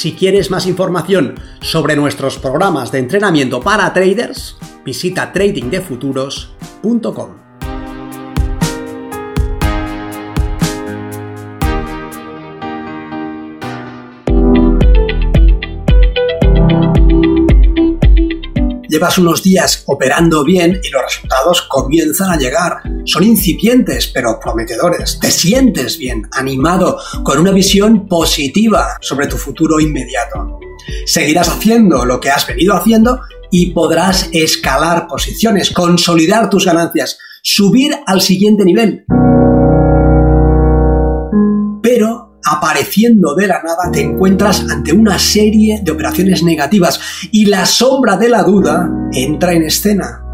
[0.00, 7.39] Si quieres más información sobre nuestros programas de entrenamiento para traders, visita tradingdefuturos.com.
[19.00, 22.82] Llevas unos días operando bien y los resultados comienzan a llegar.
[23.06, 25.18] Son incipientes pero prometedores.
[25.18, 30.60] Te sientes bien, animado, con una visión positiva sobre tu futuro inmediato.
[31.06, 37.96] Seguirás haciendo lo que has venido haciendo y podrás escalar posiciones, consolidar tus ganancias, subir
[38.04, 39.06] al siguiente nivel.
[42.50, 48.16] Apareciendo de la nada, te encuentras ante una serie de operaciones negativas y la sombra
[48.16, 50.24] de la duda entra en escena.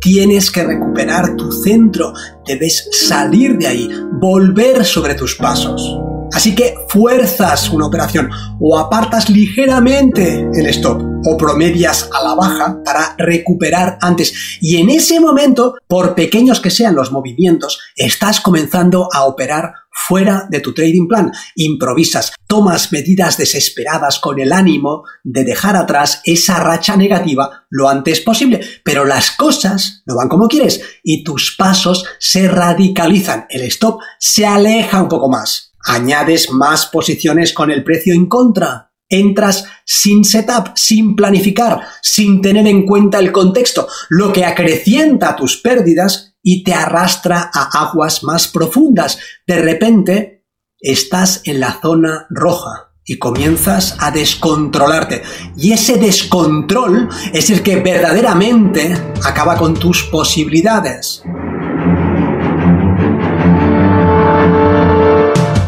[0.00, 2.12] Tienes que recuperar tu centro,
[2.46, 3.90] debes salir de ahí,
[4.20, 5.98] volver sobre tus pasos.
[6.32, 8.28] Así que fuerzas una operación
[8.60, 14.58] o apartas ligeramente el stop o promedias a la baja para recuperar antes.
[14.60, 20.46] Y en ese momento, por pequeños que sean los movimientos, estás comenzando a operar fuera
[20.50, 21.32] de tu trading plan.
[21.56, 28.20] Improvisas, tomas medidas desesperadas con el ánimo de dejar atrás esa racha negativa lo antes
[28.20, 28.60] posible.
[28.84, 33.46] Pero las cosas no van como quieres y tus pasos se radicalizan.
[33.50, 38.87] El stop se aleja un poco más añades más posiciones con el precio en contra.
[39.08, 45.56] Entras sin setup, sin planificar, sin tener en cuenta el contexto, lo que acrecienta tus
[45.56, 49.18] pérdidas y te arrastra a aguas más profundas.
[49.46, 50.44] De repente,
[50.80, 55.22] estás en la zona roja y comienzas a descontrolarte.
[55.56, 58.94] Y ese descontrol es el que verdaderamente
[59.24, 61.22] acaba con tus posibilidades.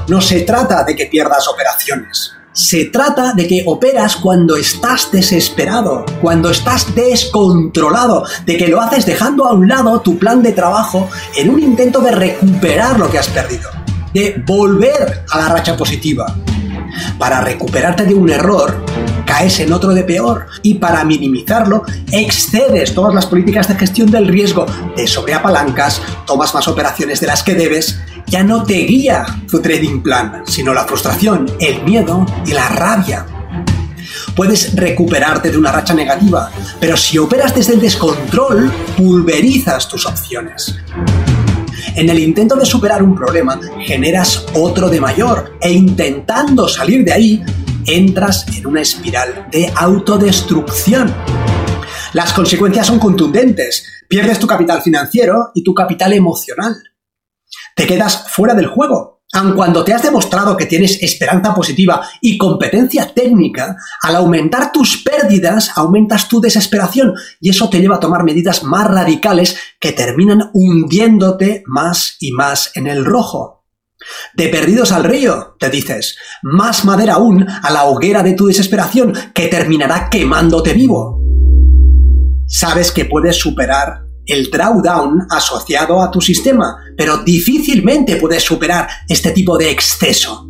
[0.06, 2.32] No se trata de que pierdas operaciones.
[2.52, 9.06] Se trata de que operas cuando estás desesperado, cuando estás descontrolado, de que lo haces
[9.06, 13.20] dejando a un lado tu plan de trabajo en un intento de recuperar lo que
[13.20, 13.70] has perdido,
[14.12, 16.34] de volver a la racha positiva.
[17.18, 18.84] Para recuperarte de un error,
[19.24, 24.26] caes en otro de peor y para minimizarlo excedes todas las políticas de gestión del
[24.26, 29.60] riesgo, te sobreapalancas, tomas más operaciones de las que debes ya no te guía tu
[29.60, 33.26] trading plan, sino la frustración, el miedo y la rabia.
[34.34, 36.50] Puedes recuperarte de una racha negativa,
[36.80, 40.76] pero si operas desde el descontrol, pulverizas tus opciones.
[41.96, 47.12] En el intento de superar un problema, generas otro de mayor e intentando salir de
[47.12, 47.44] ahí,
[47.86, 51.12] entras en una espiral de autodestrucción.
[52.12, 53.84] Las consecuencias son contundentes.
[54.08, 56.89] Pierdes tu capital financiero y tu capital emocional
[57.76, 59.20] te quedas fuera del juego.
[59.32, 65.04] Aun cuando te has demostrado que tienes esperanza positiva y competencia técnica, al aumentar tus
[65.04, 70.50] pérdidas, aumentas tu desesperación y eso te lleva a tomar medidas más radicales que terminan
[70.52, 73.64] hundiéndote más y más en el rojo.
[74.34, 79.12] De perdidos al río, te dices, más madera aún a la hoguera de tu desesperación
[79.32, 81.20] que terminará quemándote vivo.
[82.48, 89.30] Sabes que puedes superar el drawdown asociado a tu sistema, pero difícilmente puedes superar este
[89.32, 90.48] tipo de exceso.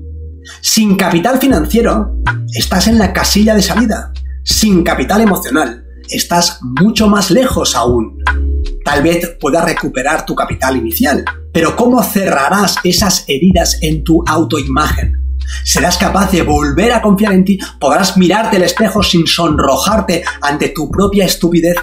[0.61, 2.17] Sin capital financiero,
[2.55, 4.13] estás en la casilla de salida.
[4.45, 8.19] Sin capital emocional, estás mucho más lejos aún.
[8.85, 15.21] Tal vez puedas recuperar tu capital inicial, pero ¿cómo cerrarás esas heridas en tu autoimagen?
[15.65, 20.69] serás capaz de volver a confiar en ti, podrás mirarte al espejo sin sonrojarte ante
[20.71, 21.77] tu propia estupidez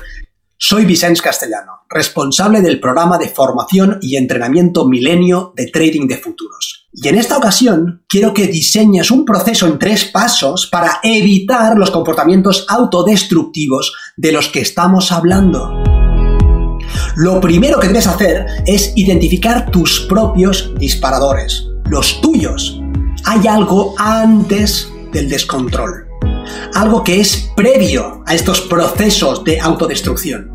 [0.60, 6.88] soy Vicens Castellano, responsable del programa de formación y entrenamiento milenio de trading de futuros.
[6.92, 11.92] Y en esta ocasión quiero que diseñes un proceso en tres pasos para evitar los
[11.92, 15.84] comportamientos autodestructivos de los que estamos hablando.
[17.16, 22.82] Lo primero que debes hacer es identificar tus propios disparadores, los tuyos.
[23.26, 26.07] Hay algo antes del descontrol
[26.74, 30.54] algo que es previo a estos procesos de autodestrucción.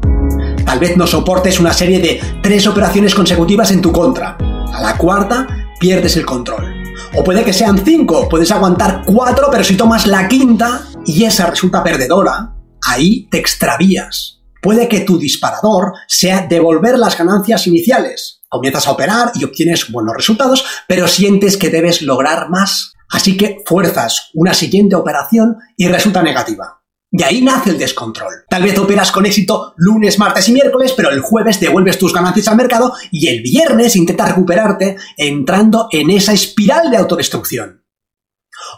[0.65, 4.37] Tal vez no soportes una serie de tres operaciones consecutivas en tu contra.
[4.73, 5.47] A la cuarta,
[5.79, 6.75] pierdes el control.
[7.15, 11.47] O puede que sean cinco, puedes aguantar cuatro, pero si tomas la quinta y esa
[11.47, 12.55] resulta perdedora,
[12.87, 14.41] ahí te extravías.
[14.63, 18.41] Puede que tu disparador sea devolver las ganancias iniciales.
[18.49, 22.93] Comienzas a operar y obtienes buenos resultados, pero sientes que debes lograr más.
[23.13, 26.83] Así que fuerzas una siguiente operación y resulta negativa.
[27.11, 28.33] De ahí nace el descontrol.
[28.49, 32.49] Tal vez operas con éxito lunes, martes y miércoles, pero el jueves devuelves tus ganancias
[32.49, 37.85] al mercado y el viernes intentas recuperarte entrando en esa espiral de autodestrucción.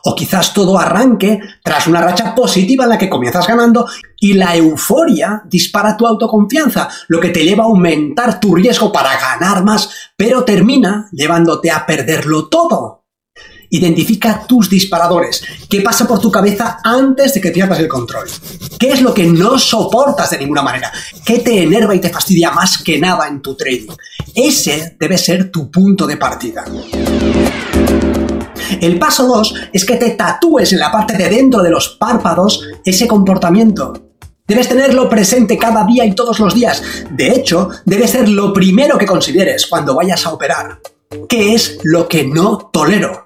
[0.04, 3.86] O quizás todo arranque tras una racha positiva en la que comienzas ganando
[4.18, 9.16] y la euforia dispara tu autoconfianza, lo que te lleva a aumentar tu riesgo para
[9.16, 13.03] ganar más, pero termina llevándote a perderlo todo.
[13.70, 15.42] Identifica tus disparadores.
[15.68, 18.28] ¿Qué pasa por tu cabeza antes de que pierdas el control?
[18.78, 20.92] ¿Qué es lo que no soportas de ninguna manera?
[21.24, 23.92] ¿Qué te enerva y te fastidia más que nada en tu trading?
[24.34, 26.64] Ese debe ser tu punto de partida.
[28.80, 32.66] El paso 2 es que te tatúes en la parte de dentro de los párpados
[32.84, 33.92] ese comportamiento.
[34.46, 36.82] Debes tenerlo presente cada día y todos los días.
[37.10, 40.80] De hecho, debe ser lo primero que consideres cuando vayas a operar.
[41.28, 43.23] ¿Qué es lo que no tolero?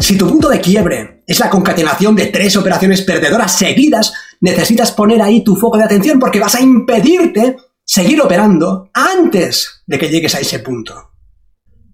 [0.00, 5.20] Si tu punto de quiebre es la concatenación de tres operaciones perdedoras seguidas, necesitas poner
[5.20, 10.34] ahí tu foco de atención porque vas a impedirte seguir operando antes de que llegues
[10.34, 11.10] a ese punto.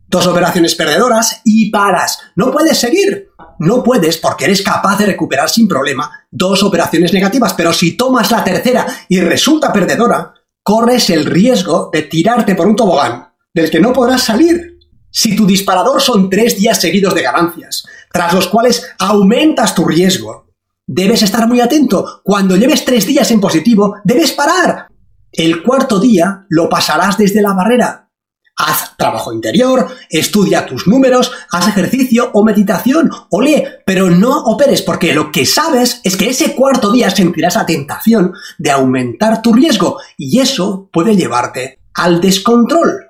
[0.06, 2.18] Dos operaciones perdedoras y paras.
[2.36, 3.30] No puedes seguir.
[3.58, 8.30] No puedes porque eres capaz de recuperar sin problema dos operaciones negativas, pero si tomas
[8.30, 13.80] la tercera y resulta perdedora, corres el riesgo de tirarte por un tobogán del que
[13.80, 14.78] no podrás salir.
[15.10, 20.46] Si tu disparador son tres días seguidos de ganancias, tras los cuales aumentas tu riesgo,
[20.86, 22.20] debes estar muy atento.
[22.22, 24.86] Cuando lleves tres días en positivo, debes parar.
[25.32, 28.12] El cuarto día lo pasarás desde la barrera.
[28.56, 34.82] Haz trabajo interior, estudia tus números, haz ejercicio o meditación, o lee, pero no operes
[34.82, 39.52] porque lo que sabes es que ese cuarto día sentirás la tentación de aumentar tu
[39.52, 43.08] riesgo y eso puede llevarte al descontrol.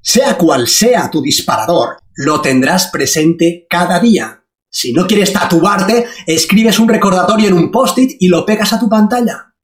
[0.00, 4.44] Sea cual sea tu disparador, lo tendrás presente cada día.
[4.70, 8.88] Si no quieres tatuarte, escribes un recordatorio en un post-it y lo pegas a tu
[8.88, 9.54] pantalla.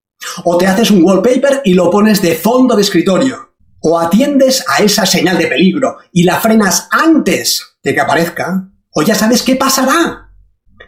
[0.44, 3.54] O te haces un wallpaper y lo pones de fondo de escritorio.
[3.80, 9.02] O atiendes a esa señal de peligro y la frenas antes de que aparezca, o
[9.02, 10.32] ya sabes qué pasará.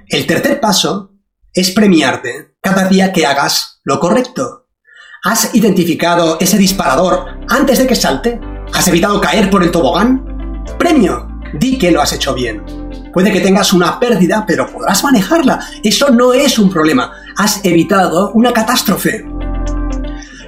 [0.09, 1.13] El tercer paso
[1.53, 4.69] es premiarte cada día que hagas lo correcto.
[5.23, 8.41] ¿Has identificado ese disparador antes de que salte?
[8.73, 10.65] ¿Has evitado caer por el tobogán?
[10.79, 11.30] Premio.
[11.53, 12.63] Di que lo has hecho bien.
[13.13, 15.61] Puede que tengas una pérdida, pero podrás manejarla.
[15.83, 17.13] Eso no es un problema.
[17.37, 19.25] Has evitado una catástrofe.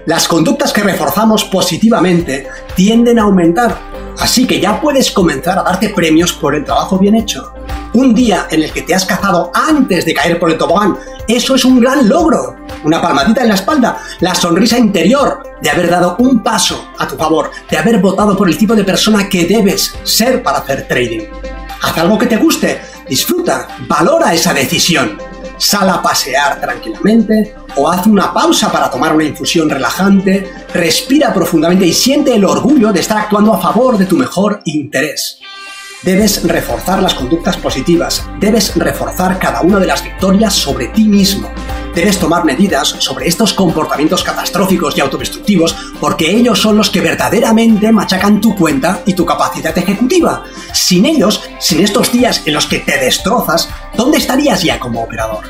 [0.06, 3.78] Las conductas que reforzamos positivamente tienden a aumentar,
[4.18, 7.52] así que ya puedes comenzar a darte premios por el trabajo bien hecho.
[7.94, 10.96] Un día en el que te has cazado antes de caer por el tobogán,
[11.28, 15.90] eso es un gran logro una palmadita en la espalda, la sonrisa interior de haber
[15.90, 19.46] dado un paso a tu favor, de haber votado por el tipo de persona que
[19.46, 21.26] debes ser para hacer trading.
[21.82, 25.18] Haz algo que te guste, disfruta, valora esa decisión.
[25.58, 31.86] Sal a pasear tranquilamente o haz una pausa para tomar una infusión relajante, respira profundamente
[31.86, 35.38] y siente el orgullo de estar actuando a favor de tu mejor interés.
[36.02, 41.48] Debes reforzar las conductas positivas, debes reforzar cada una de las victorias sobre ti mismo.
[41.94, 47.92] Debes tomar medidas sobre estos comportamientos catastróficos y autodestructivos porque ellos son los que verdaderamente
[47.92, 50.42] machacan tu cuenta y tu capacidad ejecutiva.
[50.72, 55.44] Sin ellos, sin estos días en los que te destrozas, ¿dónde estarías ya como operador?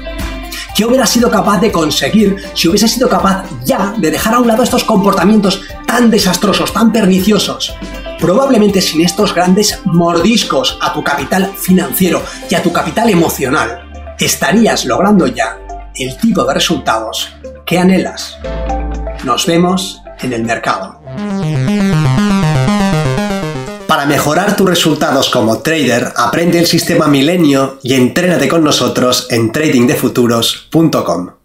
[0.74, 4.48] ¿Qué hubieras sido capaz de conseguir si hubieses sido capaz ya de dejar a un
[4.48, 7.74] lado estos comportamientos tan desastrosos, tan perniciosos?
[8.22, 14.84] probablemente sin estos grandes mordiscos a tu capital financiero y a tu capital emocional, estarías
[14.84, 15.58] logrando ya
[15.96, 17.32] el tipo de resultados
[17.66, 18.38] que anhelas.
[19.24, 21.00] Nos vemos en el mercado.
[23.86, 29.52] Para mejorar tus resultados como trader, aprende el sistema Milenio y entrénate con nosotros en
[29.52, 31.41] tradingdefuturos.com.